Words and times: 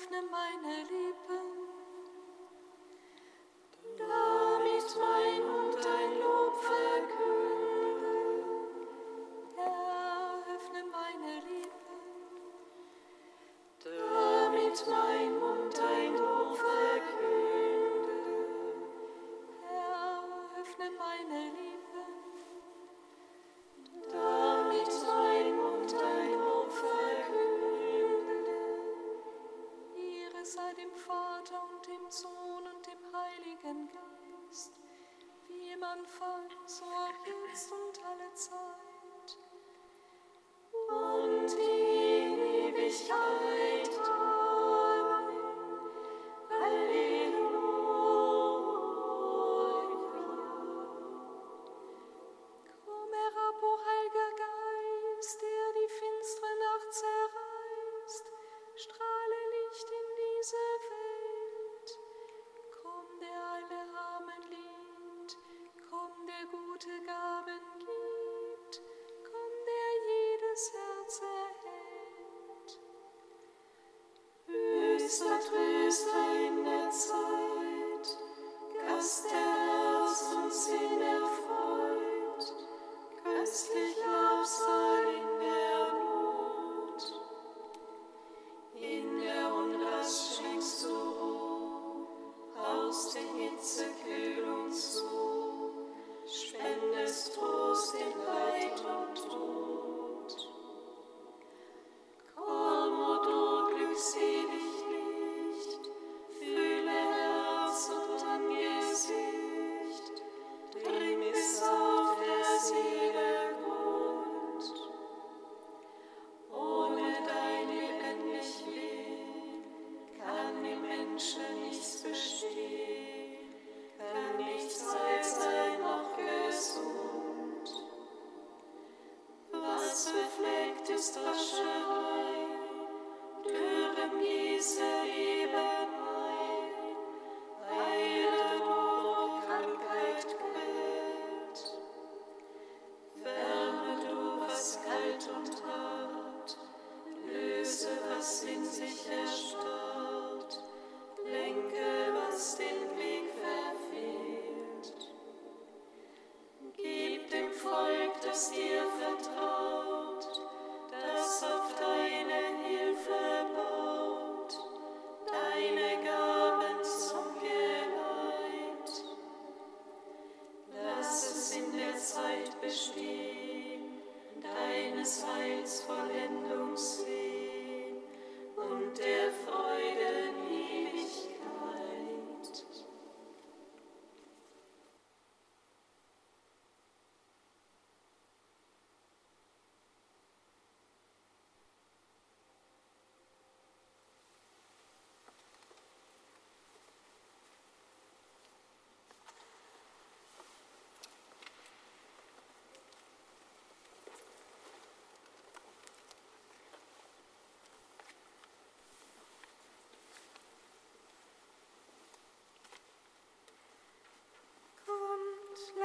öffne 0.00 0.22
meine 0.30 0.82
Liebe. 0.88 1.09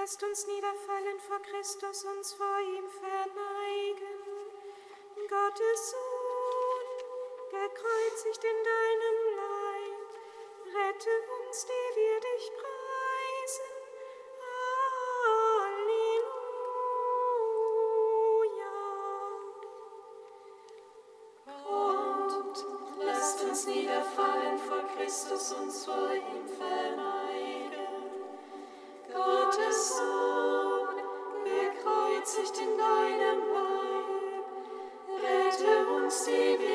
Lasst 0.06 0.22
uns 0.22 0.46
niederfallen 0.46 1.20
vor 1.20 1.40
Christus, 1.40 2.06
uns 2.06 2.34
vor 2.34 2.60
ihm 2.60 2.88
verneigen. 2.92 4.22
Gottes 5.28 5.90
Sohn, 5.90 6.90
gekreuzigt 7.50 8.44
in 8.44 8.64
deinem 8.70 9.18
Leid, 9.36 10.14
rette 10.76 11.10
uns, 11.42 11.66
die 11.66 11.90
wir 11.96 12.20
dich 12.20 12.46
preisen. 12.62 13.72
Alleluja. 18.54 18.78
Kommt, 21.64 22.58
lasst 23.00 23.42
uns 23.44 23.66
niederfallen 23.66 24.60
vor 24.60 24.84
Christus, 24.96 25.52
uns 25.54 25.84
vor 25.84 26.14
ihm 26.14 26.48
verneigen. 26.48 27.15
Zuversicht 32.36 32.58
in 32.58 32.78
deinem 32.78 33.40
Leib, 33.54 34.46
Rette 35.24 35.74
uns, 35.96 36.26
die 36.26 36.60
wir 36.60 36.75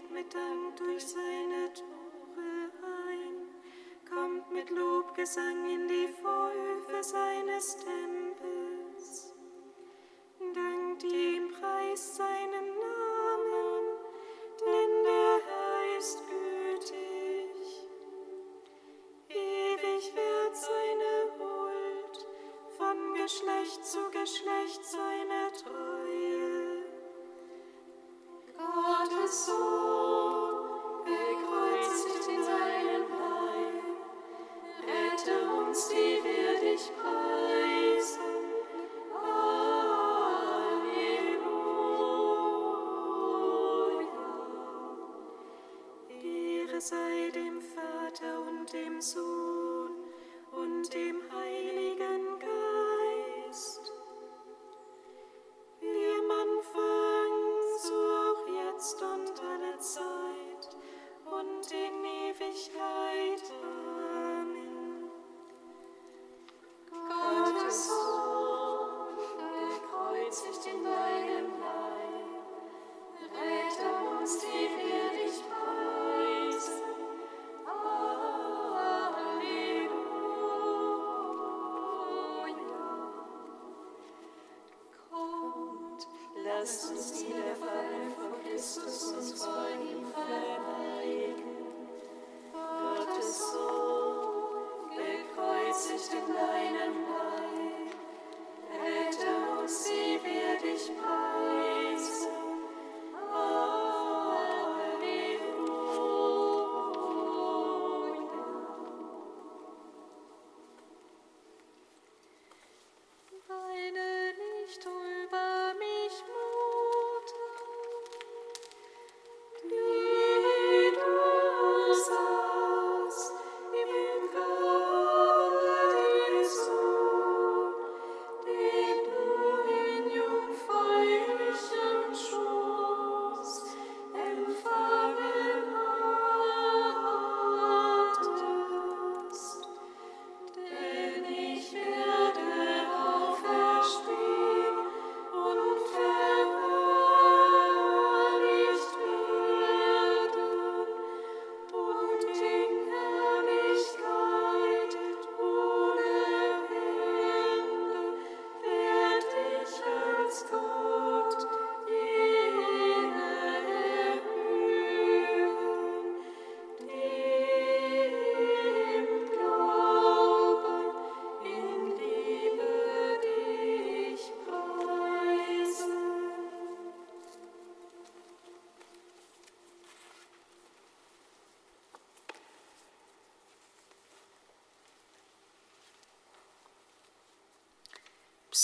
tretet 0.00 0.10
mit 0.10 0.34
Dank 0.34 0.76
durch 0.76 1.04
seine 1.04 1.72
Tore 1.72 2.70
ein, 2.82 4.08
kommt 4.08 4.50
mit 4.52 4.70
Lobgesang 4.70 5.66
in 5.66 5.88
die 5.88 6.08
Vorhöfe 6.22 7.02
seines 7.02 7.76
Tempels. 7.76 8.19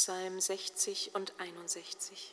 Psalm 0.07 0.41
60 0.41 1.17
und 1.17 1.33
61. 1.39 2.33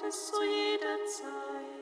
Gottes 0.00 0.26
zu 0.26 0.42
jeder 0.42 1.04
Zeit. 1.06 1.77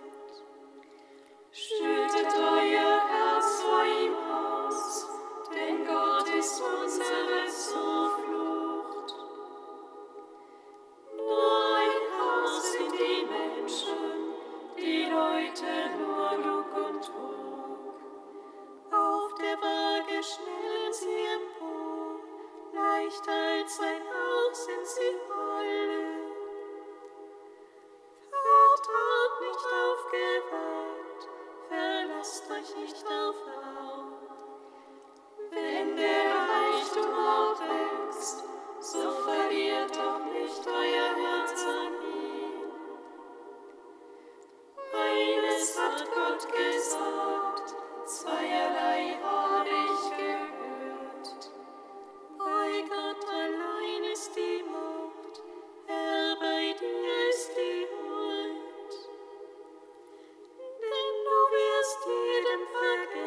and 62.57 62.67
forget. 62.73 63.26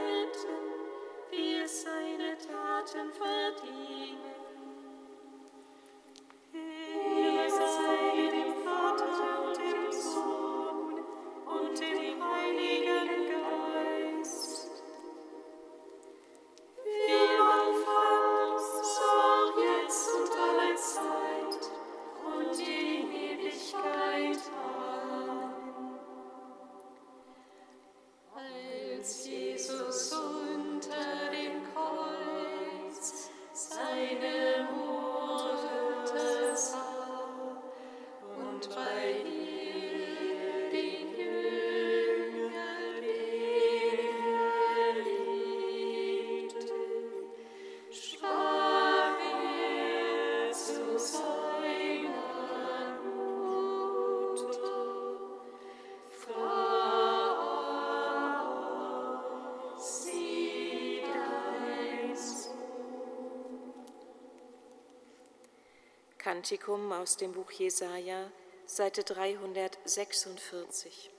Kantikum 66.29 66.91
aus 66.91 67.17
dem 67.17 67.31
Buch 67.31 67.49
Jesaja, 67.49 68.29
Seite 68.67 69.03
346. 69.03 71.09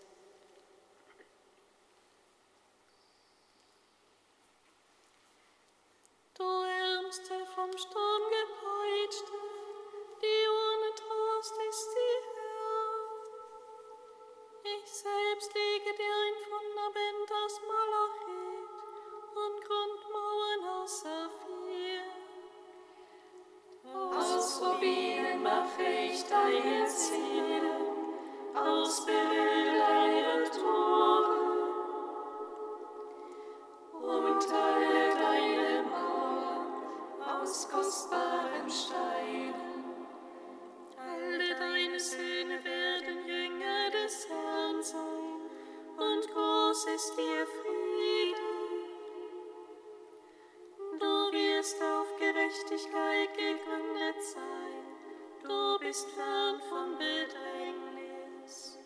bist 55.90 56.08
fern 56.10 56.60
von 56.68 56.96
Bedrängnis. 56.98 58.78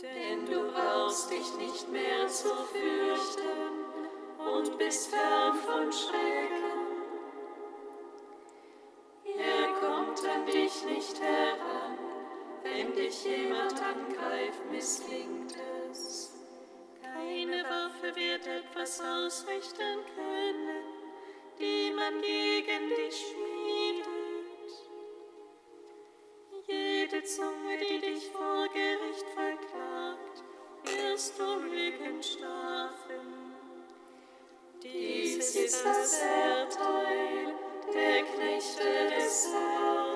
Denn 0.00 0.46
du 0.46 0.70
brauchst 0.70 1.28
dich 1.28 1.52
nicht 1.56 1.90
mehr 1.90 2.28
zu 2.28 2.50
fürchten 2.72 3.72
und 4.38 4.78
bist 4.78 5.10
fern 5.10 5.56
von 5.56 5.92
Schrecken. 5.92 6.92
Er 9.24 9.66
kommt 9.80 10.24
an 10.24 10.46
dich 10.46 10.84
nicht 10.84 11.20
heran, 11.20 11.98
wenn 12.62 12.94
dich 12.94 13.24
jemand 13.24 13.74
angreift, 13.82 14.60
misslingt 14.70 15.56
es. 15.90 16.32
Keine 17.02 17.64
Waffe 17.64 18.14
wird 18.14 18.46
etwas 18.46 19.00
ausrichten 19.00 19.98
können, 20.14 20.84
die 21.58 21.92
man 21.92 22.20
gegen 22.20 22.88
dich 22.90 23.16
schmiedet. 23.16 23.53
Zunge, 27.24 27.78
die 27.80 28.00
dich 28.00 28.30
vor 28.32 28.68
Gericht 28.68 29.24
verklagt, 29.34 30.44
wirst 30.84 31.38
du 31.38 31.56
Lügen 31.64 32.22
strafen. 32.22 33.54
Dies 34.82 35.56
ist 35.56 35.82
das 35.86 36.20
Urteil 36.20 37.54
der 37.94 38.22
Knechte 38.24 39.16
des 39.16 39.48
Herrn. 39.50 40.13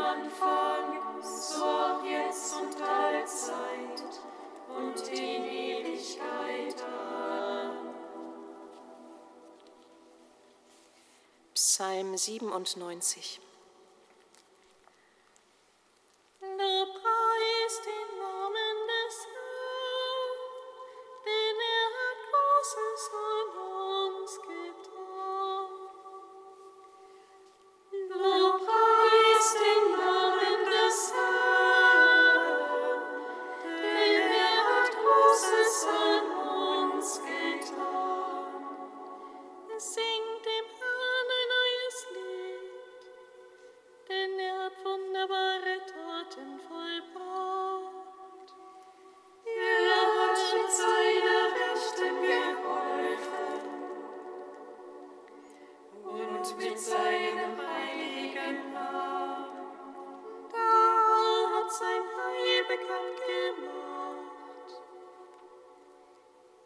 Anfang, 0.00 1.22
so 1.22 2.00
jetzt 2.04 2.54
und 2.56 2.82
allzeit 2.82 4.02
und 4.76 5.08
in 5.08 5.44
Ewigkeit. 5.44 6.82
Amen. 6.82 7.94
Psalm 11.54 12.16
97. 12.16 13.40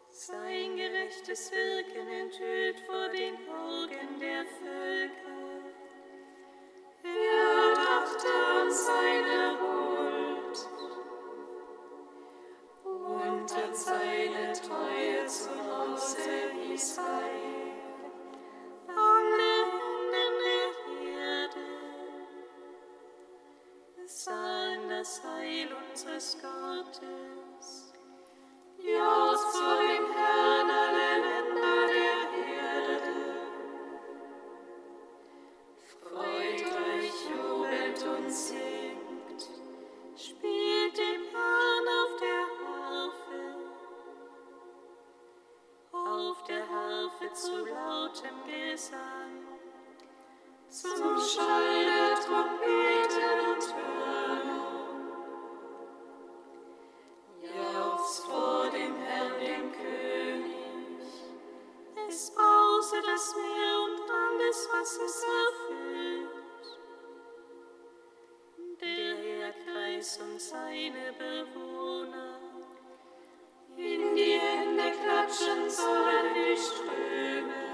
Sein 0.09 0.75
gerechtes 0.75 1.51
Wirken 1.51 2.07
enthüllt 2.07 2.79
vor 2.81 3.09
den 3.09 3.35
Augen 3.49 4.19
der 4.19 4.45
Völker. 4.45 5.35
Er 7.03 7.73
dachte 7.75 8.27
an 8.27 8.71
seine 8.71 9.59
Huld 9.59 9.84
Heil 26.15 27.34
Es 62.15 62.31
brause 62.31 63.01
das 63.05 63.35
Meer 63.35 63.75
und 63.83 64.09
alles, 64.09 64.69
was 64.71 64.91
es 65.05 65.21
erfüllt. 65.43 66.29
Der 68.79 69.19
Erdkreis 69.41 70.19
und 70.19 70.39
seine 70.39 71.11
Bewohner. 71.19 72.39
In 73.75 74.15
die 74.15 74.39
Hände 74.39 74.91
klatschen 75.03 75.69
sollen 75.69 76.33
die 76.35 76.55
Ströme. 76.55 77.64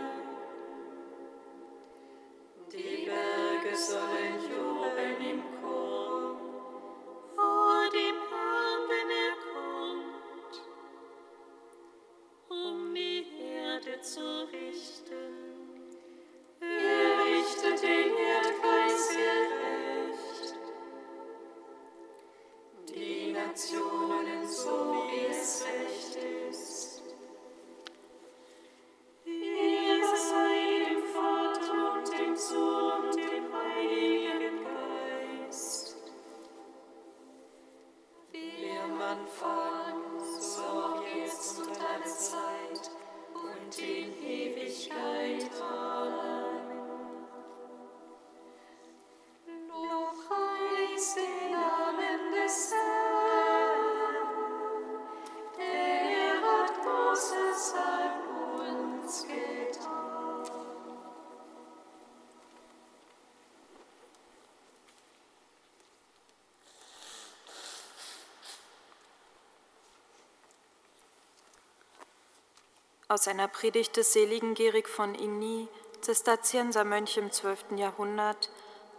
Aus 73.11 73.27
einer 73.27 73.49
Predigt 73.49 73.97
des 73.97 74.13
seligen 74.13 74.53
Gerig 74.53 74.87
von 74.87 75.15
Igny, 75.15 75.67
Zisterziensermönch 75.99 77.17
im 77.17 77.29
12. 77.29 77.71
Jahrhundert, 77.75 78.49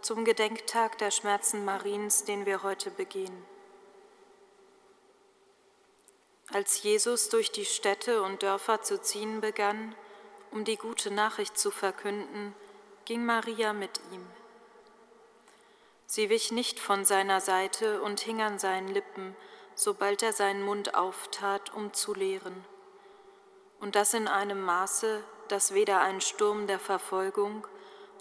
zum 0.03 0.23
Gedenktag 0.23 0.99
der 0.99 1.09
Schmerzen 1.09 1.65
Mariens, 1.65 2.23
den 2.23 2.45
wir 2.45 2.61
heute 2.61 2.91
begehen. 2.91 3.35
Als 6.51 6.83
Jesus 6.83 7.29
durch 7.29 7.51
die 7.51 7.65
Städte 7.65 8.21
und 8.21 8.43
Dörfer 8.43 8.83
zu 8.83 9.01
ziehen 9.01 9.41
begann, 9.41 9.95
um 10.51 10.63
die 10.63 10.77
gute 10.77 11.09
Nachricht 11.09 11.57
zu 11.57 11.71
verkünden, 11.71 12.53
ging 13.05 13.25
Maria 13.25 13.73
mit 13.73 13.99
ihm. 14.11 14.27
Sie 16.05 16.29
wich 16.29 16.51
nicht 16.51 16.79
von 16.79 17.03
seiner 17.03 17.41
Seite 17.41 17.99
und 18.03 18.19
hing 18.19 18.43
an 18.43 18.59
seinen 18.59 18.89
Lippen, 18.89 19.35
sobald 19.73 20.21
er 20.21 20.33
seinen 20.33 20.61
Mund 20.61 20.93
auftat, 20.93 21.73
um 21.73 21.93
zu 21.93 22.13
lehren 22.13 22.63
und 23.83 23.95
das 23.95 24.13
in 24.13 24.29
einem 24.29 24.61
Maße, 24.61 25.21
dass 25.49 25.73
weder 25.73 25.99
ein 25.99 26.21
Sturm 26.21 26.67
der 26.67 26.79
Verfolgung 26.79 27.67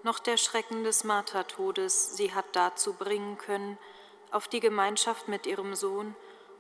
noch 0.03 0.19
der 0.19 0.37
Schrecken 0.37 0.83
des 0.83 1.05
Martertodes 1.05 2.17
sie 2.17 2.35
hat 2.35 2.47
dazu 2.51 2.95
bringen 2.95 3.39
können, 3.39 3.79
auf 4.33 4.49
die 4.49 4.59
Gemeinschaft 4.59 5.29
mit 5.29 5.47
ihrem 5.47 5.77
Sohn 5.77 6.17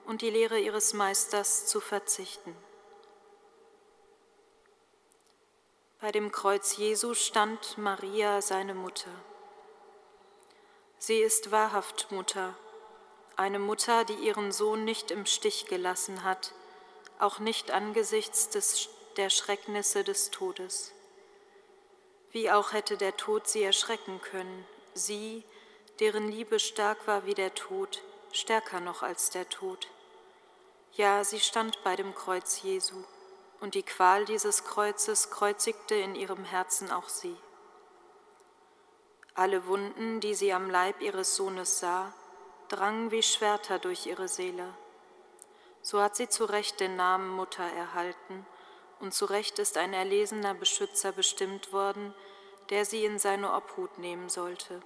und 0.07 0.23
die 0.23 0.31
Lehre 0.31 0.61
ihres 0.61 0.95
Meisters 0.95 1.67
zu 1.67 1.81
verzichten. 1.81 2.55
Bei 6.01 6.13
dem 6.13 6.31
Kreuz 6.31 6.77
Jesu 6.77 7.15
stand 7.15 7.77
Maria, 7.79 8.41
seine 8.41 8.75
Mutter. 8.75 9.11
Sie 10.99 11.19
ist 11.19 11.51
wahrhaft 11.51 12.13
Mutter, 12.13 12.55
eine 13.37 13.59
Mutter, 13.59 14.05
die 14.05 14.15
ihren 14.15 14.53
Sohn 14.53 14.85
nicht 14.85 15.11
im 15.11 15.27
Stich 15.27 15.67
gelassen 15.67 16.23
hat, 16.23 16.55
auch 17.19 17.39
nicht 17.39 17.71
angesichts 17.71 18.49
des, 18.49 18.89
der 19.17 19.31
Schrecknisse 19.31 20.05
des 20.05 20.31
Todes. 20.31 20.93
Wie 22.31 22.51
auch 22.51 22.73
hätte 22.73 22.97
der 22.97 23.17
Tod 23.17 23.47
sie 23.47 23.63
erschrecken 23.63 24.21
können, 24.23 24.67
sie, 24.95 25.45
deren 26.01 26.29
Liebe 26.29 26.59
stark 26.59 27.07
war 27.07 27.27
wie 27.27 27.35
der 27.35 27.55
Tod, 27.55 28.03
stärker 28.33 28.81
noch 28.81 29.03
als 29.03 29.31
der 29.31 29.49
Tod. 29.49 29.89
Ja, 30.95 31.25
sie 31.25 31.41
stand 31.41 31.83
bei 31.85 31.97
dem 31.97 32.15
Kreuz 32.15 32.63
Jesu, 32.63 33.05
und 33.61 33.75
die 33.75 33.83
Qual 33.83 34.25
dieses 34.25 34.65
Kreuzes 34.65 35.31
kreuzigte 35.31 35.95
in 35.95 36.15
ihrem 36.15 36.45
Herzen 36.45 36.91
auch 36.91 37.09
sie. 37.09 37.37
Alle 39.35 39.67
Wunden, 39.67 40.21
die 40.21 40.35
sie 40.35 40.53
am 40.53 40.69
Leib 40.69 41.01
ihres 41.01 41.37
Sohnes 41.37 41.79
sah, 41.79 42.13
drangen 42.69 43.11
wie 43.11 43.23
Schwerter 43.23 43.79
durch 43.79 44.07
ihre 44.07 44.29
Seele. 44.29 44.75
So 45.83 46.01
hat 46.01 46.17
sie 46.17 46.29
zu 46.29 46.45
Recht 46.45 46.81
den 46.81 46.97
Namen 46.97 47.29
Mutter 47.29 47.65
erhalten, 47.65 48.47
und 49.01 49.13
zu 49.13 49.25
Recht 49.25 49.59
ist 49.59 49.77
ein 49.77 49.93
erlesener 49.93 50.55
Beschützer 50.55 51.11
bestimmt 51.11 51.73
worden, 51.73 52.15
der 52.71 52.85
sie 52.85 53.05
in 53.05 53.19
seine 53.19 53.53
Obhut 53.53 53.99
nehmen 53.99 54.29
sollte. 54.29 54.81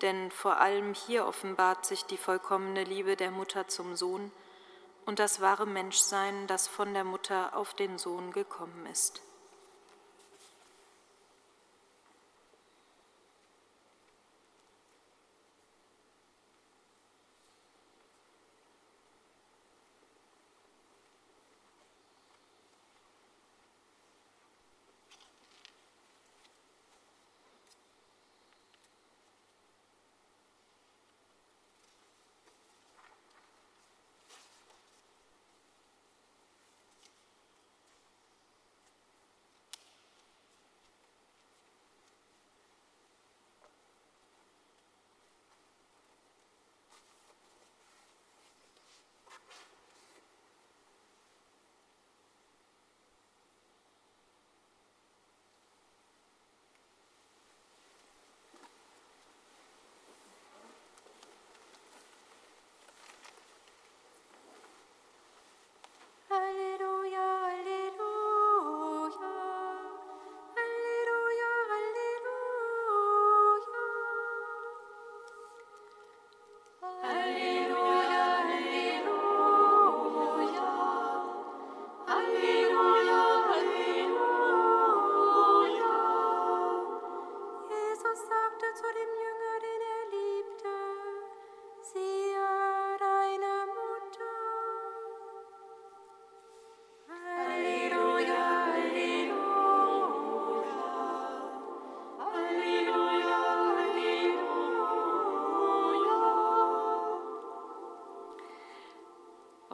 Denn 0.00 0.30
vor 0.30 0.56
allem 0.56 0.94
hier 0.94 1.26
offenbart 1.26 1.84
sich 1.84 2.06
die 2.06 2.16
vollkommene 2.16 2.84
Liebe 2.84 3.16
der 3.16 3.30
Mutter 3.30 3.68
zum 3.68 3.96
Sohn 3.96 4.32
und 5.04 5.18
das 5.18 5.42
wahre 5.42 5.66
Menschsein, 5.66 6.46
das 6.46 6.68
von 6.68 6.94
der 6.94 7.04
Mutter 7.04 7.54
auf 7.54 7.74
den 7.74 7.98
Sohn 7.98 8.32
gekommen 8.32 8.86
ist. 8.86 9.20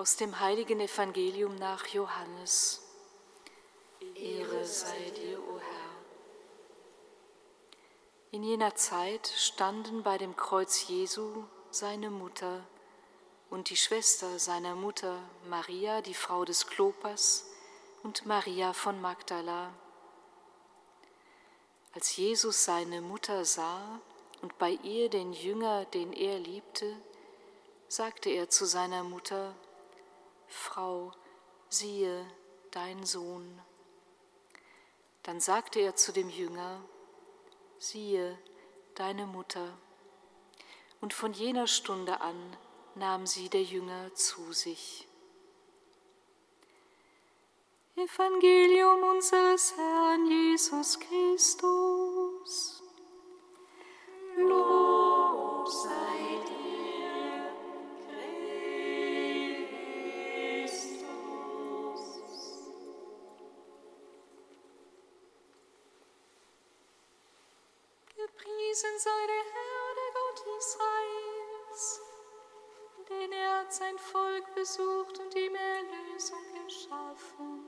Aus 0.06 0.14
dem 0.14 0.38
heiligen 0.38 0.78
Evangelium 0.78 1.56
nach 1.56 1.88
Johannes. 1.88 2.80
Ehre 4.14 4.64
sei 4.64 5.10
dir, 5.10 5.36
o 5.40 5.58
Herr. 5.58 5.90
In 8.30 8.44
jener 8.44 8.76
Zeit 8.76 9.26
standen 9.26 10.04
bei 10.04 10.16
dem 10.16 10.36
Kreuz 10.36 10.86
Jesu 10.86 11.42
seine 11.72 12.10
Mutter 12.10 12.64
und 13.50 13.68
die 13.68 13.76
Schwester 13.76 14.38
seiner 14.38 14.76
Mutter 14.76 15.18
Maria, 15.48 16.02
die 16.02 16.14
Frau 16.14 16.44
des 16.44 16.68
Klopas, 16.68 17.44
und 18.04 18.26
Maria 18.26 18.74
von 18.74 19.00
Magdala. 19.00 19.74
Als 21.94 22.16
Jesus 22.16 22.64
seine 22.64 23.00
Mutter 23.00 23.44
sah 23.44 24.00
und 24.40 24.56
bei 24.56 24.78
ihr 24.84 25.10
den 25.10 25.32
Jünger, 25.32 25.84
den 25.86 26.12
er 26.12 26.38
liebte, 26.38 26.94
sagte 27.88 28.30
er 28.30 28.48
zu 28.48 28.66
seiner 28.66 29.02
Mutter, 29.02 29.56
Frau, 30.48 31.12
siehe 31.68 32.26
dein 32.70 33.04
Sohn. 33.04 33.60
Dann 35.22 35.40
sagte 35.40 35.80
er 35.80 35.96
zu 35.96 36.12
dem 36.12 36.28
Jünger, 36.28 36.80
siehe 37.78 38.38
deine 38.94 39.26
Mutter. 39.26 39.76
Und 41.00 41.12
von 41.12 41.32
jener 41.32 41.66
Stunde 41.66 42.20
an 42.20 42.56
nahm 42.94 43.26
sie 43.26 43.48
der 43.48 43.62
Jünger 43.62 44.14
zu 44.14 44.52
sich. 44.52 45.06
Evangelium 47.96 49.02
unseres 49.02 49.74
Herrn 49.76 50.26
Jesus 50.26 51.00
Christus. 51.00 52.82
Lob 54.36 55.66
sei 55.68 56.15
Gepriesen 68.76 68.98
sei 68.98 69.26
der 69.26 69.44
Herr, 69.54 69.94
der 69.96 70.10
Gott 70.20 70.58
Israels, 70.58 72.00
denn 73.08 73.32
er 73.32 73.60
hat 73.60 73.72
sein 73.72 73.98
Volk 73.98 74.54
besucht 74.54 75.18
und 75.18 75.34
ihm 75.34 75.54
Erlösung 75.54 76.44
geschaffen. 76.66 77.64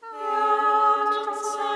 Er 0.00 1.10
hat 1.10 1.28
uns 1.28 1.71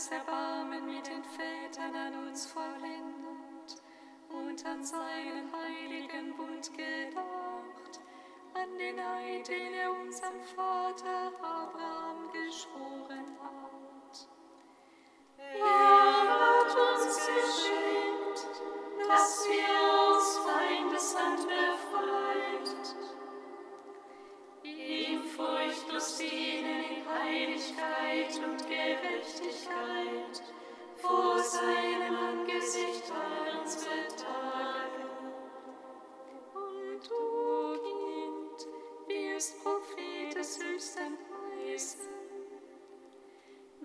das 0.00 0.12
Erbarmen 0.12 0.86
mit 0.86 1.06
den 1.06 1.22
Vätern 1.22 1.94
an 1.94 2.26
uns 2.26 2.46
vollendet 2.46 3.82
und 4.30 4.64
an 4.64 4.82
seinen 4.82 5.52
heiligen 5.52 6.34
Bund 6.38 6.70
gedacht, 6.72 8.00
an 8.54 8.78
den 8.78 8.98
Eid, 8.98 9.46
den 9.46 9.74
er 9.74 9.90
unserem 9.90 10.42
Vater 10.56 11.30
hat. 11.42 11.59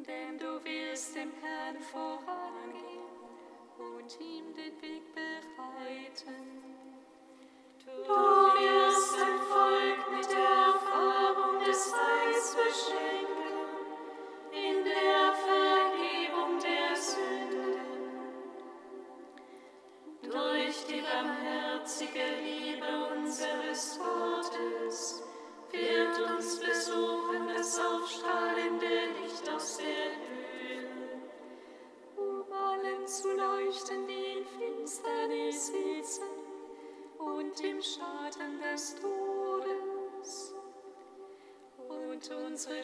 denn 0.08 0.38
du 0.38 0.64
wirst 0.64 1.16
dem 1.16 1.32
Herrn 1.42 1.80
vorangehen 1.82 3.06
und 3.78 4.20
ihm 4.20 4.54
den 4.54 4.82
Weg 4.82 5.04
bereiten. 5.14 6.46
Du 7.86 8.35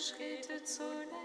Schritte 0.02 0.64
zu 0.64 0.82
nehmen. 0.82 1.21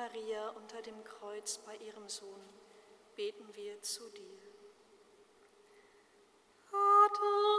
Maria 0.00 0.48
unter 0.56 0.80
dem 0.80 1.04
Kreuz 1.04 1.58
bei 1.58 1.76
ihrem 1.76 2.08
Sohn 2.08 2.40
beten 3.16 3.44
wir 3.52 3.82
zu 3.82 4.08
dir. 4.08 4.40
Vater 6.70 7.49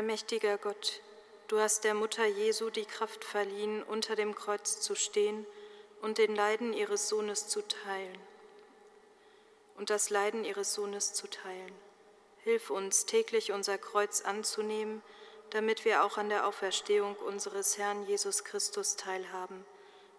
Allmächtiger 0.00 0.56
Gott, 0.56 1.02
du 1.48 1.60
hast 1.60 1.84
der 1.84 1.92
Mutter 1.92 2.24
Jesu 2.24 2.70
die 2.70 2.86
Kraft 2.86 3.22
verliehen, 3.22 3.82
unter 3.82 4.16
dem 4.16 4.34
Kreuz 4.34 4.80
zu 4.80 4.94
stehen 4.94 5.44
und 6.00 6.16
den 6.16 6.34
Leiden 6.34 6.72
ihres 6.72 7.10
Sohnes 7.10 7.48
zu 7.48 7.60
teilen. 7.68 8.18
Und 9.76 9.90
das 9.90 10.08
Leiden 10.08 10.46
ihres 10.46 10.72
Sohnes 10.72 11.12
zu 11.12 11.28
teilen. 11.28 11.74
Hilf 12.44 12.70
uns, 12.70 13.04
täglich 13.04 13.52
unser 13.52 13.76
Kreuz 13.76 14.22
anzunehmen, 14.22 15.02
damit 15.50 15.84
wir 15.84 16.02
auch 16.02 16.16
an 16.16 16.30
der 16.30 16.46
Auferstehung 16.46 17.14
unseres 17.16 17.76
Herrn 17.76 18.06
Jesus 18.06 18.42
Christus 18.44 18.96
teilhaben, 18.96 19.66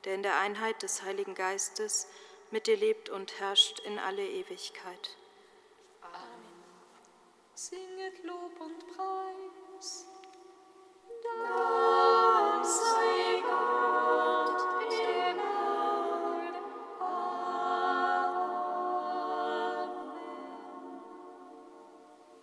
der 0.05 0.13
in 0.13 0.21
der 0.21 0.37
Einheit 0.37 0.83
des 0.83 1.01
Heiligen 1.01 1.33
Geistes 1.33 2.05
mit 2.51 2.67
dir 2.67 2.77
lebt 2.77 3.09
und 3.09 3.39
herrscht 3.39 3.79
in 3.79 3.97
alle 3.97 4.27
Ewigkeit. 4.27 5.17
Amen. 6.03 6.53